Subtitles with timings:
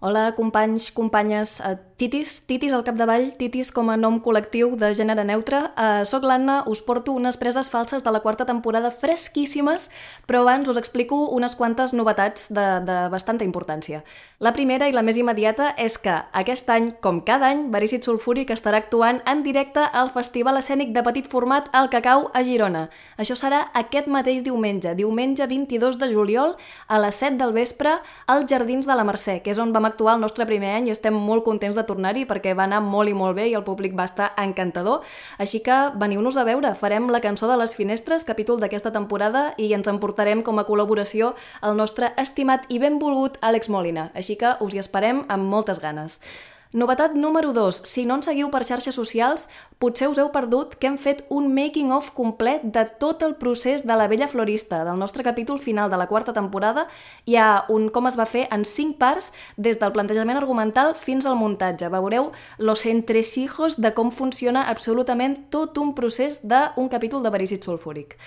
[0.00, 5.24] Hola, companys, companyes, uh, titis, titis al capdavall, titis com a nom col·lectiu de gènere
[5.24, 5.62] neutre.
[5.72, 9.88] Uh, soc l'Anna, us porto unes preses falses de la quarta temporada fresquíssimes,
[10.28, 14.02] però abans us explico unes quantes novetats de, de bastanta importància.
[14.44, 18.52] La primera i la més immediata és que aquest any, com cada any, Verícit Sulfúric
[18.52, 22.86] estarà actuant en directe al Festival Escènic de Petit Format al Cacau a Girona.
[23.16, 26.56] Això serà aquest mateix diumenge, diumenge 22 de juliol,
[26.88, 27.96] a les 7 del vespre,
[28.28, 30.92] als Jardins de la Mercè, que és on vam actuar el nostre primer any i
[30.92, 33.94] estem molt contents de tornar-hi perquè va anar molt i molt bé i el públic
[33.98, 35.04] va estar encantador.
[35.38, 39.72] Així que veniu-nos a veure, farem la cançó de les finestres, capítol d'aquesta temporada, i
[39.76, 44.10] ens emportarem com a col·laboració el nostre estimat i benvolgut Àlex Molina.
[44.14, 46.20] Així que us hi esperem amb moltes ganes.
[46.76, 47.88] Novetat número 2.
[47.88, 49.46] Si no ens seguiu per xarxes socials,
[49.80, 53.94] potser us heu perdut que hem fet un making-of complet de tot el procés de
[53.96, 56.84] la vella florista, del nostre capítol final de la quarta temporada.
[57.24, 61.24] Hi ha un com es va fer en 5 parts, des del plantejament argumental fins
[61.24, 61.88] al muntatge.
[61.88, 68.18] Veureu los entresijos de com funciona absolutament tot un procés d'un capítol de verícit sulfúric.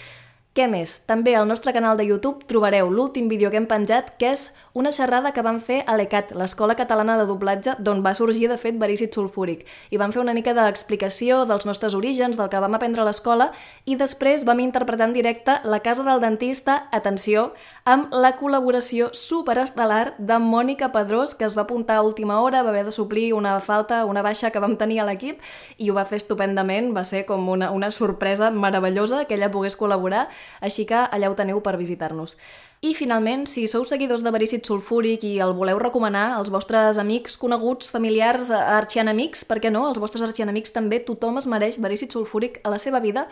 [0.57, 0.95] Què més?
[1.05, 4.89] També al nostre canal de YouTube trobareu l'últim vídeo que hem penjat, que és una
[4.91, 8.79] xerrada que vam fer a l'ECAT, l'Escola Catalana de Doblatge, d'on va sorgir, de fet,
[8.81, 9.61] Verícit Sulfúric.
[9.93, 13.51] I vam fer una mica d'explicació dels nostres orígens, del que vam aprendre a l'escola,
[13.85, 17.51] i després vam interpretar en directe La Casa del Dentista, atenció,
[17.85, 22.73] amb la col·laboració superestel·lar de Mònica Pedrós, que es va apuntar a última hora, va
[22.73, 25.45] haver de suplir una falta, una baixa que vam tenir a l'equip,
[25.77, 29.77] i ho va fer estupendament, va ser com una, una sorpresa meravellosa que ella pogués
[29.77, 30.27] col·laborar,
[30.61, 32.37] així que allà ho teniu per visitar-nos.
[32.81, 37.33] I finalment, si sou seguidors de Verícit Sulfúric i el voleu recomanar als vostres amics,
[37.35, 39.81] coneguts, familiars, arxianamics, per què no?
[39.89, 43.25] Els vostres arxianamics també, tothom es mereix Verícit Sulfúric a la seva vida.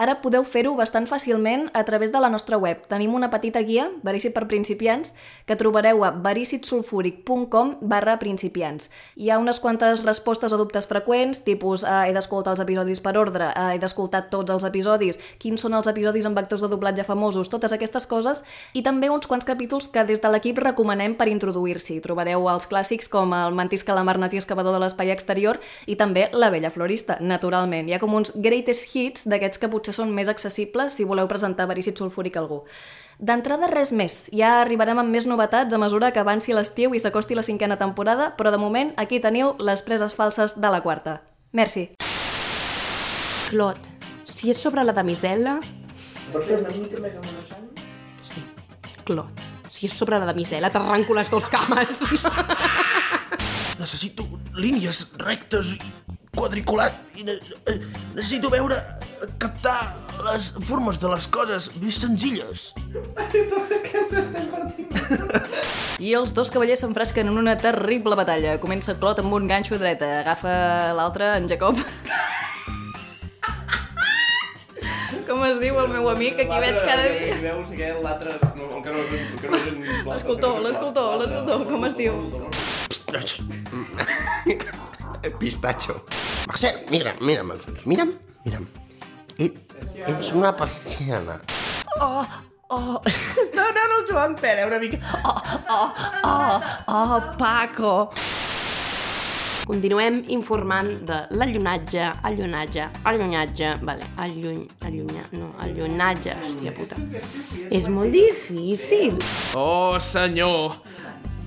[0.00, 2.86] Ara podeu fer-ho bastant fàcilment a través de la nostra web.
[2.88, 5.12] Tenim una petita guia, Verícit per principiants,
[5.44, 8.88] que trobareu a vericitsulfúric.com barra principiants.
[9.20, 13.18] Hi ha unes quantes respostes a dubtes freqüents, tipus eh, he d'escoltar els episodis per
[13.20, 17.04] ordre, eh, he d'escoltar tots els episodis, quins són els episodis amb actors de doblatge
[17.04, 21.16] famosos, totes aquestes coses, i també també uns quants capítols que des de l'equip recomanem
[21.18, 21.96] per introduir-s'hi.
[22.04, 26.50] Trobareu els clàssics com el Mantis Calamar i Excavador de l'espai exterior i també La
[26.50, 27.88] Bella Florista, naturalment.
[27.88, 31.66] Hi ha com uns greatest hits d'aquests que potser són més accessibles si voleu presentar
[31.66, 32.62] verícit sulfúric a algú.
[33.18, 37.34] D'entrada res més, ja arribarem amb més novetats a mesura que avanci l'estiu i s'acosti
[37.34, 41.22] la cinquena temporada, però de moment aquí teniu les preses falses de la quarta.
[41.50, 41.88] Merci.
[43.50, 43.90] Clot,
[44.24, 45.58] si és sobre la damisel·la...
[46.30, 47.18] Pots fer una mica més?
[47.54, 47.63] Sí,
[49.04, 49.42] Clot.
[49.70, 52.04] Si és sobre la damisel·la, t'arranco les dos cames.
[53.82, 55.80] Necessito línies rectes i
[56.34, 57.34] quadriculat i ne
[57.70, 57.78] eh,
[58.14, 58.78] necessito veure,
[59.38, 59.94] captar
[60.24, 62.66] les formes de les coses més senzilles.
[66.00, 68.56] I els dos cavallers s'enfresquen en una terrible batalla.
[68.62, 70.54] Comença Clot amb un ganxo a dreta, agafa
[70.96, 71.80] l'altre, en Jacob.
[75.44, 76.38] Com es diu el meu amic?
[76.40, 77.34] Aquí veig cada dia.
[77.42, 78.30] Veus que l'altre...
[78.56, 79.10] No, el que no és...
[79.12, 79.58] El que no
[80.06, 82.14] L'escultor, el que no és l'escultor, l'escultor, com es diu?
[85.42, 85.98] Pistacho.
[86.48, 88.14] Marcel, mira, mira'm els ulls, mira'm,
[88.46, 88.64] mira'm.
[89.36, 89.60] Et,
[90.06, 91.36] ets una persiana.
[91.98, 92.24] Oh,
[92.72, 92.96] oh.
[93.52, 94.96] No, no, no, Joan Pere, una mica.
[95.28, 95.92] Oh, oh,
[96.24, 96.56] oh,
[96.88, 97.94] oh, Paco.
[99.64, 106.98] Continuem informant de l'allunatge, allunatge, allunatge, vale, alluny, allunya, no, allunatge, hòstia puta.
[107.72, 109.16] És molt difícil.
[109.56, 110.76] Oh, senyor!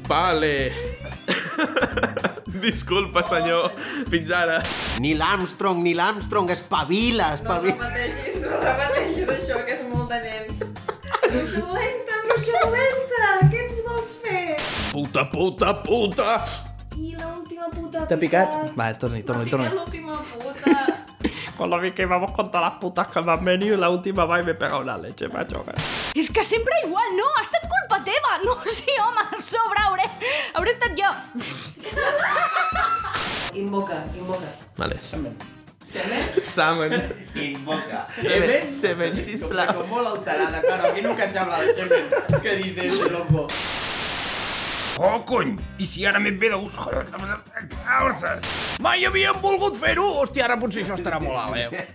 [0.08, 0.72] Vale.
[2.66, 3.70] Disculpa, senyor.
[4.10, 4.64] Fins ara.
[5.04, 7.76] Ni l'Armstrong, ni l'Armstrong, espavila, espavila.
[7.78, 10.64] repeteixis, no repeteixis això, que és molt de nens.
[11.28, 14.58] Bruixa dolenta, bruixa dolenta, què ens vols fer?
[14.90, 16.40] Puta, puta, puta!
[17.72, 18.54] Puta T'ha picat?
[18.78, 19.68] Va, torni, torni, torni.
[19.70, 21.06] picat l'última puta.
[21.58, 24.54] Cuando vi que íbamos contra las putas que me han venido, la última vez me
[24.54, 25.66] pega una leche, macho.
[26.14, 28.38] És que sempre igual, no, ha estat culpa teva.
[28.46, 30.04] No, sí, home, a sobre hauré,
[30.54, 31.10] hauré estat jo.
[33.54, 34.46] Invoca, invoca.
[34.78, 35.00] Vale.
[35.02, 35.36] Semen?
[36.44, 37.26] Samen.
[37.34, 38.06] Invoca.
[38.14, 39.74] Semen, semen, sisplau.
[39.74, 42.06] Con molt alterada, claro, aquí nunca se habla de semen.
[42.42, 43.48] ¿Qué dices, loco?
[45.00, 45.56] Oh, cony!
[45.78, 46.76] I si ara m'he ve de gust...
[48.82, 50.08] Mai havíem volgut fer-ho!
[50.24, 51.86] Hòstia, ara potser això estarà molt alt, eh?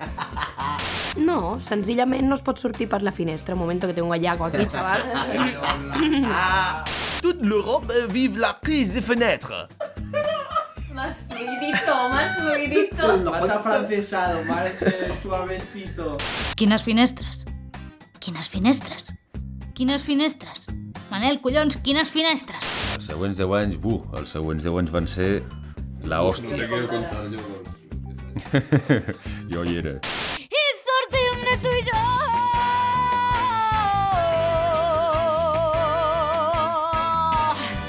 [1.18, 3.54] No, senzillament no es pot sortir per la finestra.
[3.56, 5.02] Un moment que tengo un gallaco aquí, chaval.
[7.22, 9.66] Toute l'Europe vive la crise des fenêtres.
[10.94, 13.18] Más fluidito, más fluidito.
[13.30, 16.16] Más afrancesado, más eh, suavecito.
[16.54, 17.44] Quines finestres?
[18.20, 19.12] Quines finestres?
[19.74, 20.66] Quines finestres?
[21.10, 22.71] Manel, collons, quines finestres?
[22.96, 25.30] Els següents 10 anys, buh, els següents 10 anys van ser
[26.08, 26.68] la hòstia.
[29.52, 29.94] jo hi era.
[30.42, 32.00] Y sortim de tu y yo.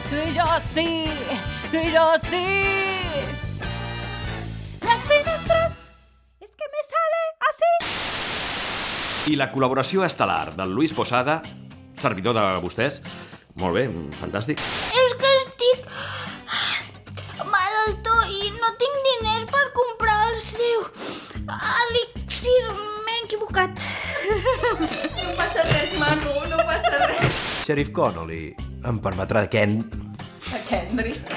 [0.09, 1.05] Tú y yo sí,
[1.71, 2.45] tú y yo sí.
[4.81, 5.91] Las finestras,
[6.39, 7.71] es que me sale así.
[9.31, 11.41] I la col·laboració estel·lar del Luis Posada,
[11.97, 13.01] servidor de vostès.
[13.55, 13.88] Molt bé,
[14.19, 14.59] fantàstic.
[27.63, 28.51] Sheriff Connolly,
[28.83, 29.77] em permetrà Ken...
[30.54, 31.30] A Kendrick.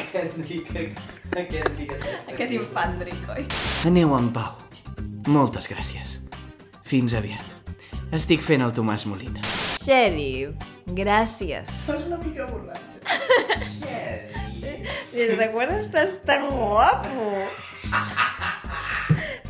[2.26, 3.44] Aquest infandric, oi?
[3.86, 4.56] Aneu en pau.
[5.30, 6.16] Moltes gràcies.
[6.86, 7.70] Fins aviat.
[8.18, 9.38] Estic fent el Tomàs Molina.
[9.86, 10.58] Sheriff,
[10.98, 11.84] gràcies.
[11.94, 12.98] una mica borratxa.
[15.14, 17.30] ¿Desde cuándo estás tan guapo?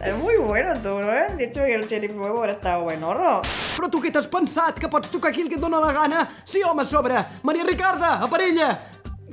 [0.06, 1.10] Estás muy bueno tú, ¿no?
[1.10, 3.42] Han dicho que el sheriff nuevo ahora está buenorro.
[3.74, 4.78] Però tu què t'has pensat?
[4.78, 6.20] Que pots tocar aquí el que et dóna la gana?
[6.46, 7.18] Sí, home, a sobre!
[7.42, 8.78] Maria Ricarda, aparella!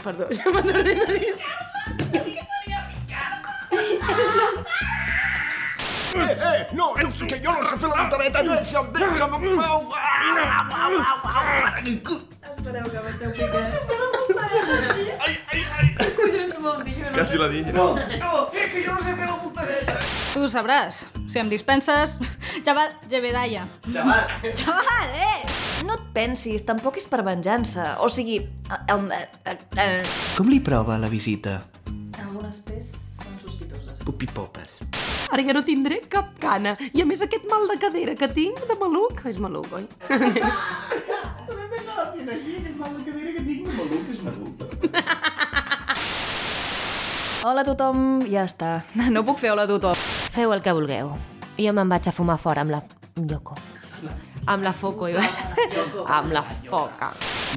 [0.02, 1.36] Perdó, ja m'han ordenat dir.
[6.14, 9.78] Eh, eh, no, és que jo no sé fer la voltareta, deixa'm, deixa'm, em feu...
[12.58, 13.74] Espereu que m'esteu picant.
[15.22, 16.12] Ai, ai, ai.
[16.18, 17.14] Collons vol dir, no.
[17.14, 17.72] Quasi la niña.
[17.78, 19.83] No, no, és que jo no sé fer la voltareta.
[20.34, 21.04] Tu ho sabràs.
[21.30, 22.16] Si em dispenses...
[22.66, 23.68] Chaval, Jebedaya.
[23.86, 24.24] Chaval.
[24.58, 25.44] Chaval, eh!
[25.86, 28.00] No et pensis, tampoc és per venjança.
[28.02, 28.40] O sigui...
[28.90, 30.00] El, el, el,
[30.40, 31.60] Com li prova la visita?
[32.18, 32.90] Algunes pes
[33.20, 34.02] són sospitoses.
[34.08, 34.80] Pupipopes.
[35.30, 36.74] Ara ja no tindré cap cana.
[36.98, 39.86] I a més aquest mal de cadera que tinc de maluc, és maluc, oi?
[47.44, 48.80] Hola a tothom, ja està.
[49.14, 50.13] No puc fer hola a tothom.
[50.34, 51.12] Feu el que vulgueu.
[51.60, 52.82] Jo me'n vaig a fumar fora amb la
[53.30, 53.56] Yoko.
[54.50, 57.12] Amb la foco, i amb la foca.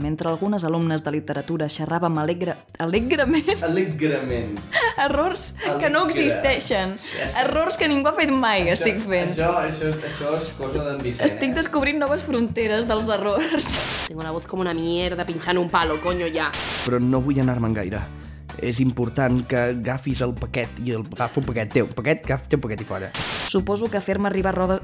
[0.05, 2.53] Mentre algunes alumnes de literatura xerràvem alegre...
[2.85, 4.59] alegrement Alegrament.
[5.07, 6.27] errors que no Alegre.
[6.27, 6.93] existeixen.
[7.41, 9.33] Errors que ningú ha fet mai, estic fent.
[9.33, 11.25] Això, això, això és cosa d'en Vicent.
[11.33, 13.73] Estic descobrint noves fronteres dels errors.
[14.13, 16.53] Tengo la voz como una mierda pinchant un palo, coño, ja.
[16.85, 18.05] Però no vull anar-me'n gaire.
[18.63, 21.91] És important que agafis el paquet i el agafa un paquet teu.
[21.93, 23.11] Paquet, agafa un paquet i fora.
[23.49, 24.81] Suposo que fer-me arribar roda...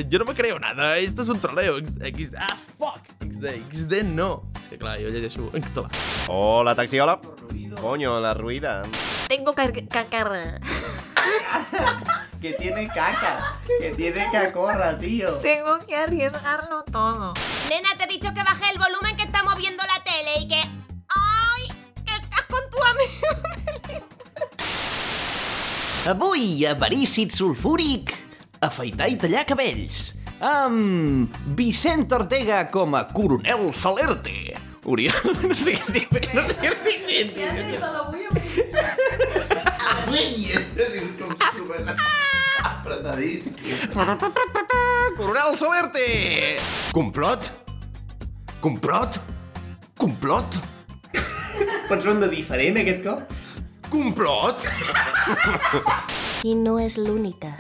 [0.09, 1.79] Yo no me creo nada, esto es un troleo.
[1.79, 4.50] XD, ah, fuck, XD, XD no.
[4.61, 5.88] És que clar, jo llegeixo en català.
[6.26, 7.20] Hola, taxiola.
[7.81, 8.82] Coño, la ruïda.
[9.29, 10.58] Tengo cacarra.
[12.43, 13.60] que tiene caca.
[13.79, 15.34] Que tiene cacorra, tío.
[15.34, 17.34] Tengo que arriesgarlo todo.
[17.69, 20.81] Nena, te he dicho que baje el volumen que está moviendo la tele y que...
[26.03, 28.11] Avui, avarícid sulfúric,
[28.59, 30.09] afaitar i tallar cabells.
[30.43, 34.56] Amb Vicent Ortega com a coronel Salerte.
[34.91, 35.15] Oriol,
[35.47, 37.47] no sé què estic fent, no sé què estic fent, tio.
[45.21, 46.09] Coronel Salerte!
[46.99, 47.53] Complot?
[48.65, 49.21] Complot?
[50.03, 50.59] Complot?
[51.87, 53.39] Pots fer un de diferent aquest cop?
[53.93, 54.65] Complot?
[56.49, 57.53] I no és l'única.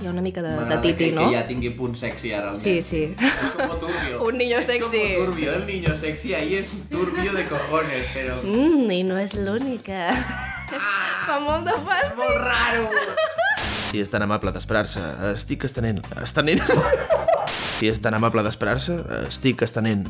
[0.00, 1.26] Hi ha una mica de, de titi, que, no?
[1.30, 2.50] Que ja tingui punt sexy ara.
[2.52, 2.82] el Sí, nen.
[2.82, 3.02] sí.
[3.16, 4.22] Es como turbio.
[4.28, 5.00] Un niño sexy.
[5.00, 8.40] Es como turbio, el niño sexy ahí es turbio de cojones, pero...
[8.42, 10.10] Mm, I no és l'única.
[11.26, 12.16] Fa molt de fàstic.
[12.18, 12.88] Molt raro.
[13.86, 15.00] Si és tan amable d'esperar-se,
[15.34, 16.02] estic estenent...
[16.22, 16.64] Estenent?
[17.76, 18.94] Si és tan amable d'esperar-se,
[19.26, 20.06] estic estenent.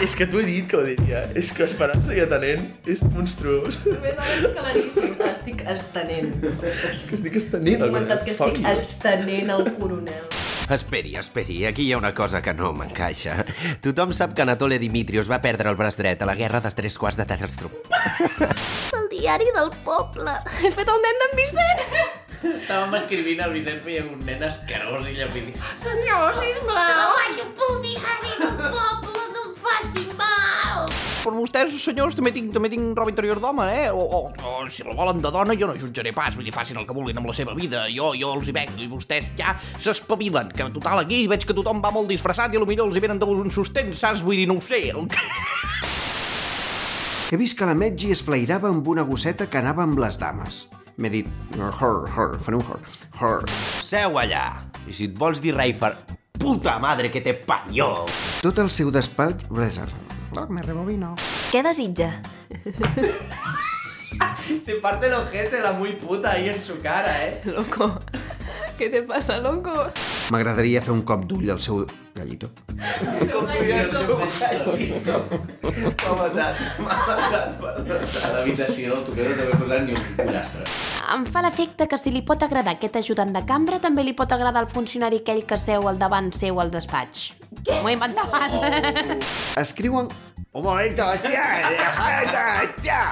[0.00, 1.24] És que t'ho he dit que ho diria.
[1.36, 3.80] És que esperar-se i atenent és monstruós.
[3.86, 5.16] Només ha dit claríssim.
[5.30, 6.36] Estic estenent.
[6.40, 7.84] que estic estenent.
[7.84, 10.28] He comentat que estic estenent el coronel.
[10.70, 13.40] Esperi, esperi, aquí hi ha una cosa que no m'encaixa.
[13.82, 16.98] Tothom sap que Anatole Dimitrios va perdre el braç dret a la guerra dels tres
[17.00, 17.90] quarts de Tethelstrup.
[18.94, 20.36] El diari del poble.
[20.62, 21.82] He fet el nen d'en Vicent.
[22.40, 25.56] Estàvem escrivint, el Vicent feia un nen asquerós i llapidí.
[25.74, 26.94] Senyor, sisplau.
[26.94, 29.19] Treballo pel diari del poble,
[31.20, 33.90] Per vostès, senyors, també tinc, també tinc roba interior d'home, eh?
[33.92, 36.80] O, o, o, si la volen de dona, jo no jutjaré pas, vull dir, facin
[36.80, 37.82] el que vulguin amb la seva vida.
[37.92, 41.82] Jo, jo els hi venc i vostès ja s'espavilen, que total aquí veig que tothom
[41.84, 44.24] va molt disfressat i potser els hi venen d'un sostén, saps?
[44.24, 44.80] Vull dir, no ho sé.
[44.94, 45.10] El...
[47.30, 50.64] He vist que la Metgi es flairava amb una gosseta que anava amb les dames.
[50.96, 51.28] M'he dit,
[51.60, 52.80] her, her, faré un her,
[53.20, 53.36] her.
[53.84, 54.46] Seu allà!
[54.88, 55.98] I si et vols dir rei far...
[56.40, 57.92] Puta madre que te parió!
[58.40, 59.44] Tot el seu despatx...
[60.48, 61.14] Me rebobino.
[61.50, 62.12] Què desitja?
[64.64, 67.40] Se parte el ojete la muy puta ahí en su cara, eh.
[67.44, 68.00] Loco,
[68.78, 69.72] ¿qué te pasa, loco?
[70.30, 71.80] M'agradaria fer un cop d'ull al seu
[72.14, 72.52] gallito.
[73.32, 74.12] Com i el seu
[74.66, 75.16] gallito.
[75.66, 77.96] M'ha matat, m'ha matat, perdó.
[77.98, 80.66] A l'habitació, tu que no t'haver posat ni un pollastre.
[81.10, 84.30] Em fa l'efecte que si li pot agradar aquest ajudant de cambra, també li pot
[84.30, 87.32] agradar el funcionari aquell que seu al davant seu al despatx.
[87.66, 87.80] Què?
[87.80, 89.26] M'ho he inventat.
[89.58, 90.10] Escriuen...
[90.52, 91.42] Un momento, hostia,
[92.62, 93.02] hostia.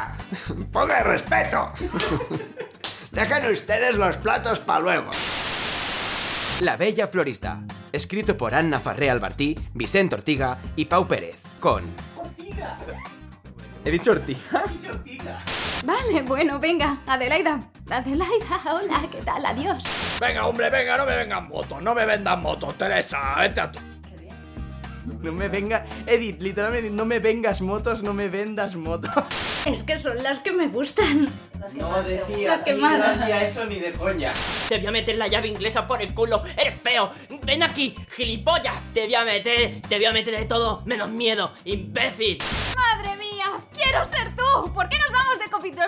[0.75, 1.61] Ponga respeto.
[3.15, 5.11] Dejen ustedes los platos para luego.
[6.61, 7.61] La Bella Florista,
[7.93, 11.85] escrito por Anna Farré Albertí, Vicente Ortiga y Pau Pérez, con...
[13.85, 14.65] He dicho Ortiga.
[15.85, 17.61] Vale, bueno, venga, Adelaida.
[17.89, 19.47] Adelaida, hola, ¿qué tal?
[19.47, 20.19] Adiós.
[20.21, 23.79] Venga, hombre, venga, no me vengan motos, no me vendan motos, Teresa, vete a tu...
[25.23, 25.85] No me venga...
[26.07, 29.11] He dit, literalmente, no me vengas motos, no me vendas motos.
[29.67, 31.29] Es que son las que me gustan.
[31.77, 34.33] No decía, Las que no decía eso ni de coña.
[34.69, 36.43] Te voy a meter la llave inglesa por el culo.
[36.57, 37.11] Eres feo.
[37.45, 38.75] Ven aquí, gilipollas.
[38.95, 42.39] Te voy a meter, te voy a meter de todo menos miedo, imbécil.
[42.77, 43.47] ¡Madre mía!
[43.75, 44.73] ¡Quiero ser tú!
[44.73, 45.83] ¿Por qué nos vamos de copito?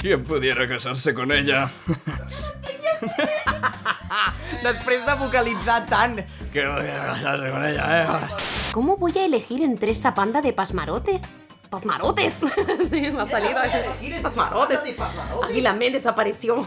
[0.00, 1.70] ¿Quién pudiera casarse con ella?
[4.62, 6.20] Després de vocalitzar tant
[6.52, 8.06] que voy a casarse con ella, eh?
[8.72, 11.22] ¿Cómo voy a elegir entre esa panda de pasmarotes?
[11.70, 12.34] ¡Pasmarotes!
[12.90, 13.60] Sí, me ha salido.
[14.22, 14.80] Pasmarotes.
[15.44, 16.66] Aquí la mente desapareció.